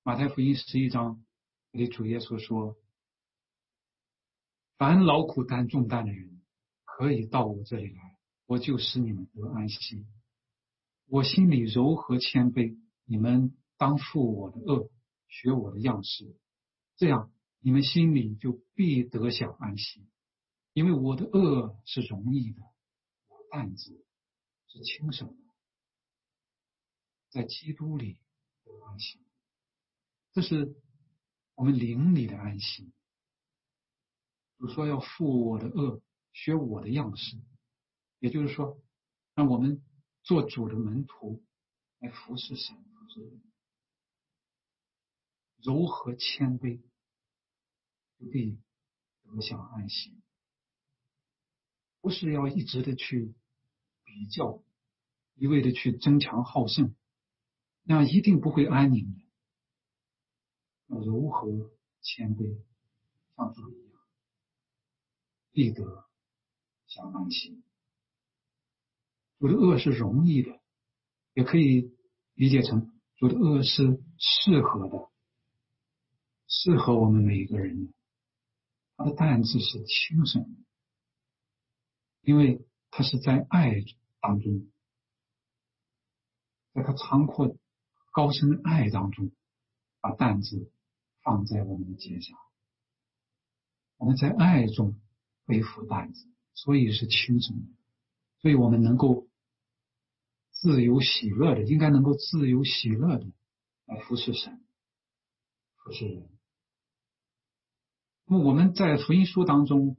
[0.02, 1.24] 马太福音十一章
[1.76, 2.78] 里主耶稣说
[4.78, 6.42] ：“凡劳苦担重担的人，
[6.84, 10.06] 可以到我这里来，我就使你们得安息。
[11.08, 14.90] 我心里柔和谦卑，你们当负我的恶，
[15.28, 16.36] 学我的样式，
[16.96, 20.08] 这样你们心里就必得享安息。”
[20.74, 22.62] 因为我的恶是容易的，
[23.30, 24.06] 我担子
[24.68, 25.54] 是轻省的，
[27.30, 28.20] 在基督里
[28.86, 29.20] 安息，
[30.34, 30.76] 这是
[31.56, 32.92] 我们灵里的安息。
[34.58, 36.02] 主说要负我的恶，
[36.32, 37.38] 学我的样式，
[38.20, 38.82] 也就是说，
[39.34, 39.84] 让我们
[40.24, 41.44] 做主的门徒
[42.00, 43.40] 来服侍神，服侍，
[45.62, 46.82] 柔和谦卑，
[48.18, 48.58] 就必
[49.24, 50.22] 得享安息。
[52.00, 53.34] 不是要一直的去
[54.04, 54.64] 比较，
[55.36, 56.96] 一味的去争强好胜，
[57.84, 59.25] 那样一定不会安宁的。
[60.88, 61.72] 要柔和
[62.02, 62.62] 谦卑，
[63.36, 64.00] 像主一样，
[65.52, 66.06] 必得
[66.88, 67.64] 想安息。
[69.40, 70.60] 主的恶是容易的，
[71.34, 71.96] 也可以
[72.34, 75.10] 理解成主的恶是适合的，
[76.48, 77.94] 适合我们每一个人的。
[78.98, 80.66] 他的担子是轻省的，
[82.22, 83.74] 因为他是在爱
[84.22, 84.72] 当中，
[86.74, 87.58] 在他长阔
[88.14, 89.32] 高深的爱当中，
[90.00, 90.72] 把担子
[91.26, 92.38] 放在我们的肩上。
[93.98, 95.02] 我们在爱中
[95.46, 97.68] 背负担子，所以是轻松的，
[98.42, 99.28] 所以我们能够
[100.52, 103.26] 自由喜乐的，应该能够自由喜乐的
[103.88, 104.64] 来服侍神，
[105.78, 106.30] 服侍人。
[108.28, 109.98] 那么我们在福音书当中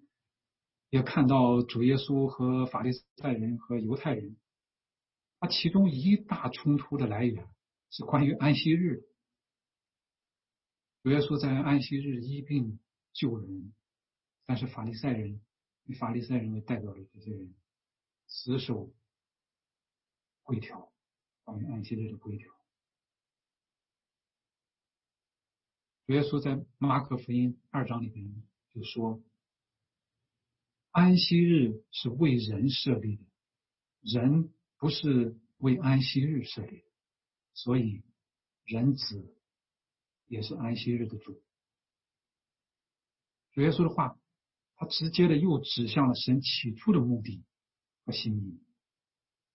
[0.91, 4.37] 也看到主耶稣和法利赛人和犹太人，
[5.41, 7.49] 他其中一大冲突的来源
[7.91, 9.03] 是关于安息日。
[11.07, 12.81] 主耶稣在安息日医病
[13.13, 13.73] 救人，
[14.45, 15.41] 但是法利赛人
[15.85, 17.55] 以法利赛人为代表的这些人
[18.27, 18.93] 死守
[20.43, 20.93] 规条，
[21.45, 22.53] 关于安息日的规条。
[26.09, 28.43] 主耶稣在马可福音二章里边
[28.75, 29.23] 就说
[30.91, 33.25] ：“安息日是为人设立的，
[34.01, 36.87] 人不是为安息日设立的，
[37.55, 38.03] 所以
[38.65, 39.36] 人子
[40.27, 41.43] 也是安息日的主。”
[43.53, 44.19] 主耶稣的话，
[44.77, 47.45] 他直接的又指向了神起初的目的
[48.05, 48.61] 和心意。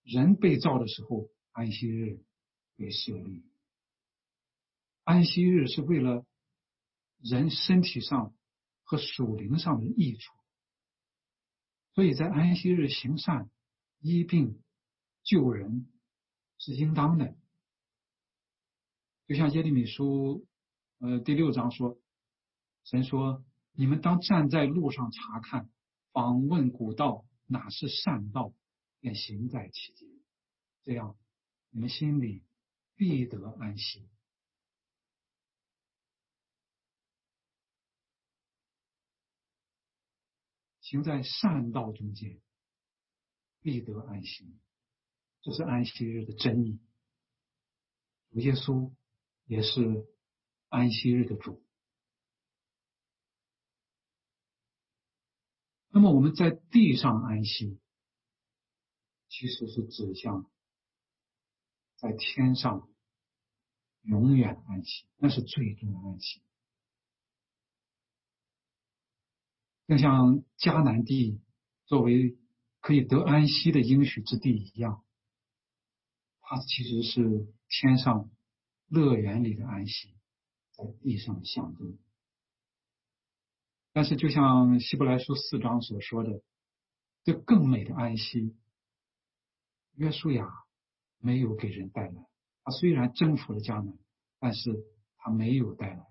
[0.04, 2.24] 人被造的时候，安息日
[2.76, 3.44] 被设立，
[5.04, 6.26] 安息日是为了。
[7.24, 8.34] 人身体上
[8.82, 10.36] 和属灵上的益处，
[11.94, 13.48] 所以在安息日行善、
[14.00, 14.60] 医病、
[15.22, 15.88] 救人
[16.58, 17.38] 是应当的。
[19.28, 20.48] 就像耶利米书
[21.02, 21.99] 呃第六章说
[22.86, 25.68] ：“神说，你们当站在路上查看，
[26.12, 28.54] 访问古道，哪是善道，
[28.99, 30.08] 便行在其间，
[30.84, 31.18] 这样
[31.72, 32.43] 你们心里
[32.95, 34.08] 必得安息。”
[40.82, 42.39] 行在善道中间，
[43.62, 44.56] 必得安息。
[45.41, 46.80] 这是安息日的真意。
[48.30, 48.93] 主耶稣
[49.45, 50.06] 也是
[50.72, 51.62] 安息日的主。
[55.90, 57.78] 那么我们在地上安息，
[59.28, 60.50] 其实是指向
[61.98, 62.90] 在天上
[64.04, 66.42] 永远安息，那是最终的安息。
[69.88, 71.42] 就像迦南地
[71.86, 72.38] 作为
[72.80, 75.04] 可以得安息的应许之地一样，
[76.40, 78.32] 它其实是天上
[78.88, 80.16] 乐园里的安息，
[80.72, 81.98] 在地上的象征。
[83.94, 86.42] 但是，就像希伯来书四章所说的，
[87.24, 88.56] 这更美的安息，
[89.96, 90.48] 约书亚
[91.20, 92.28] 没有给人带来。
[92.64, 93.98] 他虽然征服了迦南，
[94.40, 94.72] 但是
[95.18, 96.06] 他没有带来。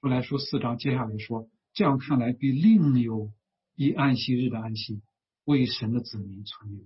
[0.00, 3.32] 后来说四章，接下来说，这样看来，比另有
[3.74, 5.02] 一安息日的安息
[5.44, 6.84] 为神的子民存留，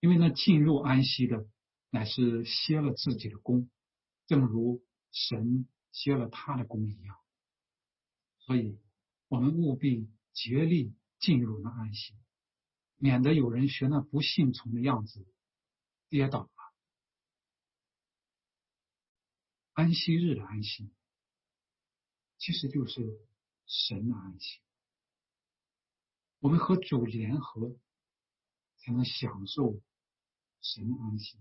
[0.00, 1.46] 因为那进入安息的
[1.92, 3.68] 乃是歇了自己的功，
[4.26, 7.18] 正如神歇了他的功一样。
[8.38, 8.80] 所以，
[9.28, 12.14] 我们务必竭力进入那安息，
[12.96, 15.26] 免得有人学那不信从的样子
[16.08, 16.50] 跌倒了。
[19.74, 20.90] 安息日的安息。
[22.38, 23.20] 其实就是
[23.66, 24.58] 神的安息，
[26.40, 27.76] 我们和主联合，
[28.78, 29.80] 才能享受
[30.60, 31.38] 神的安息。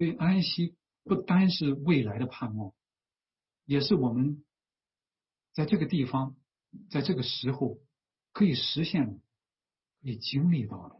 [0.00, 2.72] 所以安息不单是未来的盼望，
[3.66, 4.42] 也是我们
[5.52, 6.38] 在这个地方，
[6.88, 7.78] 在这个时候
[8.32, 9.20] 可以实现、
[10.00, 10.96] 可以经历到的。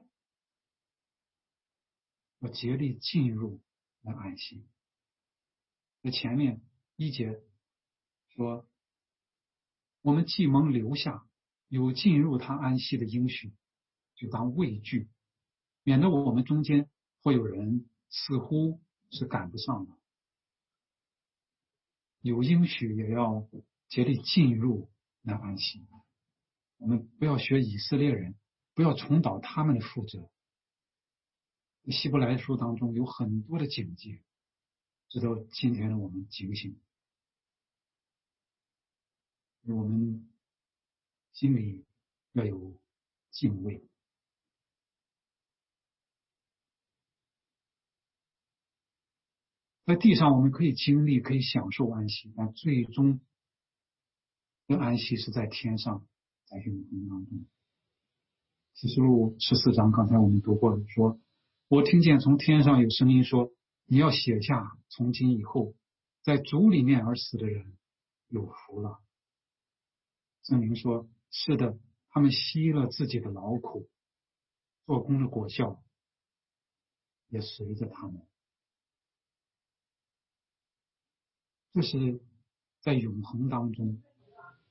[2.40, 3.62] 我竭力进入
[4.02, 4.66] 那安息。
[6.02, 6.60] 在前面
[6.96, 7.42] 一节。
[8.36, 8.68] 说，
[10.02, 11.26] 我们既蒙留下
[11.68, 13.54] 有进入他安息的应许，
[14.14, 15.08] 就当畏惧，
[15.84, 16.90] 免得我们中间
[17.22, 18.78] 会有人似乎
[19.10, 19.92] 是赶不上的。
[22.20, 23.48] 有应许也要
[23.88, 24.90] 竭力进入
[25.22, 25.86] 那安息。
[26.78, 28.34] 我们不要学以色列人，
[28.74, 30.30] 不要重蹈他们的覆辙。
[31.90, 34.22] 希伯来书当中有很多的警戒，
[35.08, 36.78] 值得今天的我们警醒。
[39.62, 40.30] 我们
[41.32, 41.84] 心里
[42.32, 42.80] 要有
[43.30, 43.82] 敬畏，
[49.86, 53.20] 在地上我们可以经历、可以享受安息，但最终
[54.66, 56.06] 的安息是在天上，
[56.46, 57.44] 在永恒当中。
[58.74, 61.20] 启示录十四章，刚才我们读过的，说
[61.68, 63.52] ：“我听见从天上有声音说，
[63.84, 65.74] 你要写下，从今以后，
[66.22, 67.76] 在主里面而死的人
[68.28, 69.00] 有福了。”
[70.44, 71.78] 圣灵说：“是的，
[72.10, 73.88] 他们吸了自己的劳苦，
[74.86, 75.82] 做工的果效
[77.28, 78.22] 也随着他们。”
[81.72, 82.20] 这是
[82.80, 84.02] 在永恒当中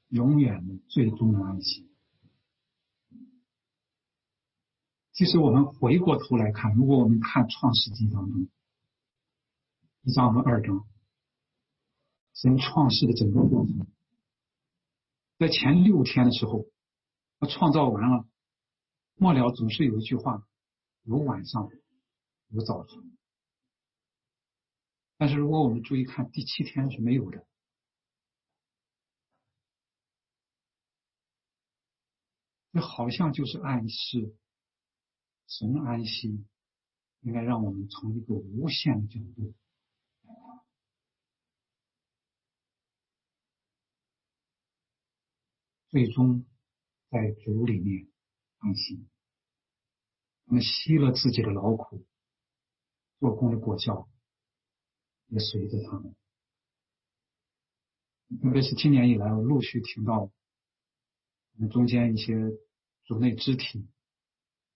[0.09, 1.87] 永远的最终的安息。
[5.13, 8.47] 其实我们回过头来看，如果我们看《创世纪》当中
[10.03, 10.87] 一章和二章，
[12.33, 13.85] 神创世的整个过程，
[15.37, 16.65] 在前六天的时候，
[17.39, 18.25] 他创造完了，
[19.15, 20.47] 末了总是有一句话：
[21.03, 21.69] 有晚上，
[22.47, 23.18] 有早晨。
[25.19, 27.45] 但是如果我们注意看，第七天是没有的，
[32.71, 34.33] 这好像就是暗示。
[35.47, 36.45] 神安息，
[37.19, 39.53] 应该让我们从一个无限的角度，
[45.89, 46.45] 最终
[47.09, 48.07] 在主里面
[48.59, 49.05] 安息。
[50.45, 52.05] 他们吸了自己的劳苦，
[53.19, 54.07] 做工的果效
[55.29, 56.15] 也随着他们。
[58.41, 60.31] 特别是今年以来，我陆续听到我
[61.57, 62.35] 们中间一些
[63.05, 63.87] 组内肢体。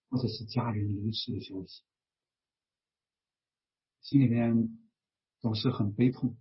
[0.09, 1.81] 或者是家人离世的消息，
[4.01, 4.77] 心里面
[5.39, 6.37] 总是很悲痛，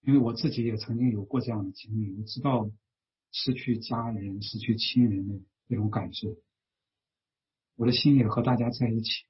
[0.00, 2.68] 因为我自己也曾经有过这样的经历，我知道
[3.30, 6.36] 失去家人、失去亲人的那种感受，
[7.76, 9.24] 我的心也和大家在一起，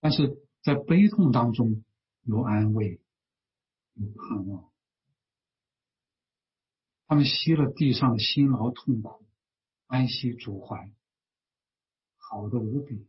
[0.00, 1.84] 但是在悲痛当中
[2.22, 3.00] 有安慰，
[3.94, 4.72] 有盼望，
[7.06, 9.26] 他们吸了地上的辛劳痛苦。
[9.86, 10.92] 安息主怀，
[12.16, 13.08] 好的无比，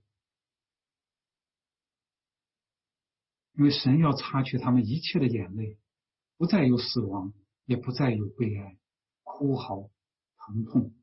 [3.53, 5.77] 因为神要擦去他们一切的眼泪，
[6.37, 7.33] 不再有死亡，
[7.65, 8.79] 也不再有悲哀、
[9.21, 9.91] 哭嚎、
[10.37, 10.95] 疼痛，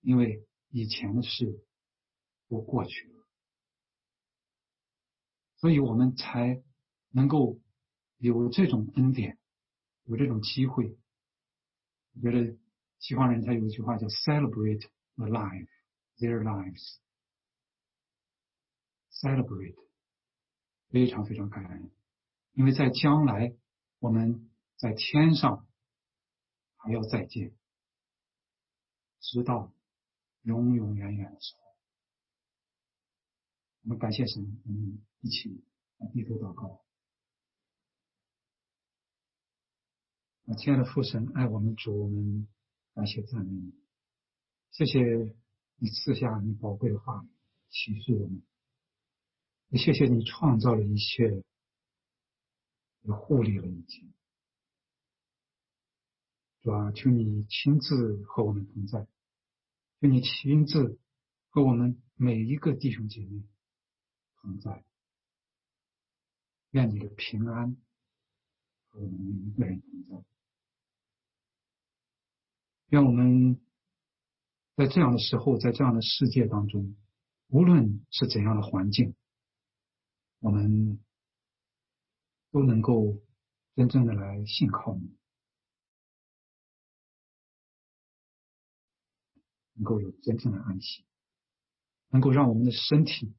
[0.00, 1.64] 因为以前的事
[2.48, 3.21] 都过去了，
[5.62, 6.60] 所以我们才
[7.10, 7.60] 能够
[8.18, 9.38] 有这种恩典，
[10.06, 10.98] 有这种机会，
[12.14, 12.58] 我觉得。
[12.98, 15.68] 西方人他有一句话叫 “celebrate the life
[16.18, 16.40] their
[19.10, 19.74] lives”，celebrate
[20.88, 21.90] 非常非常感恩，
[22.52, 23.56] 因为在将来
[23.98, 25.66] 我们在天上
[26.76, 27.56] 还要再见，
[29.18, 29.72] 直到
[30.42, 31.62] 永永远远的时候，
[33.82, 35.64] 我们感谢神，我们一起
[35.96, 36.84] 来低头祷告。
[40.46, 42.46] 啊，亲爱的父神，爱我们主，我们。
[42.94, 43.72] 感谢赞美你，
[44.70, 45.00] 谢谢
[45.76, 47.28] 你赐下你宝贵的话语
[47.70, 48.42] 启示我们，
[49.70, 51.42] 也谢谢你创造了一切，
[53.00, 54.06] 也护理了一切。
[56.60, 59.06] 主啊，求你亲自和我们同在，
[60.02, 61.00] 求你亲自
[61.48, 63.42] 和我们每一个弟兄姐妹
[64.42, 64.84] 同在，
[66.72, 67.76] 愿你的平安
[68.88, 70.24] 和我们每一个人同在。
[72.88, 73.60] 愿我们
[74.76, 76.96] 在这样的时候，在这样的世界当中，
[77.48, 79.14] 无论是怎样的环境，
[80.40, 80.98] 我们
[82.50, 83.22] 都能够
[83.74, 85.14] 真正的来信靠你，
[89.74, 91.04] 能够有真正的安息，
[92.08, 93.34] 能够让我们的身体，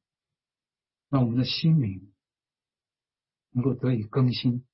[1.10, 2.13] 让我们的心灵
[3.54, 4.66] 能够得以更新，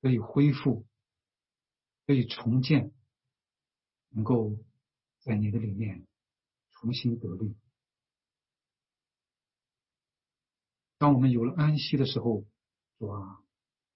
[0.00, 0.86] 得以恢复，
[2.06, 2.92] 得以重建。
[4.12, 4.58] 能够
[5.20, 6.04] 在你的里面
[6.72, 7.54] 重新得力。
[10.98, 12.44] 当我们有了安息的时候，
[12.98, 13.40] 主啊，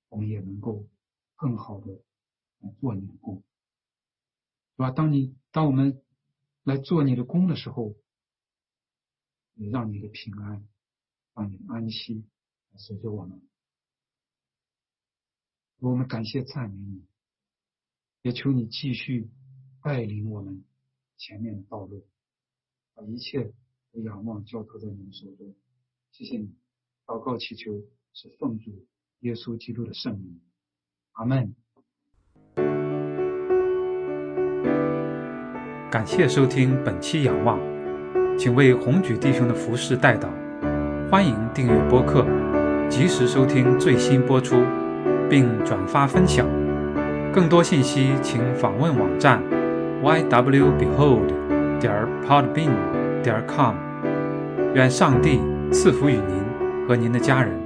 [0.09, 0.89] 我们也能够
[1.35, 2.01] 更好的
[2.61, 3.43] 来做你的工，
[4.77, 4.93] 是吧？
[4.93, 6.01] 当你当我们
[6.63, 7.97] 来做你的工的时候，
[9.55, 10.65] 也让你的平安，
[11.35, 12.25] 让你的安息
[12.77, 13.41] 随着我们。
[15.79, 17.07] 我们感谢赞美你，
[18.23, 19.31] 也求你继续。
[19.83, 20.65] 带领我们
[21.19, 22.07] 前面的道路，
[22.95, 23.53] 把一切
[23.93, 25.55] 都仰望交托在你们手中。
[26.11, 26.55] 谢谢你，
[27.05, 27.71] 祷告祈求
[28.15, 28.87] 是奉主
[29.21, 30.41] 耶稣基督的圣名，
[31.13, 31.55] 阿门。
[35.93, 37.61] 感谢收听本期仰望，
[38.39, 40.31] 请为红举弟兄的服饰代祷。
[41.11, 42.25] 欢迎订阅播客，
[42.89, 44.57] 及时收听最新播出。
[45.29, 46.47] 并转发分享。
[47.33, 49.43] 更多信息请访问网站
[50.03, 51.27] ywbehold
[51.81, 51.93] 点
[52.27, 52.71] podbean
[53.23, 53.75] 点 com。
[54.75, 55.41] 愿上帝
[55.73, 57.64] 赐福与您和您的家人。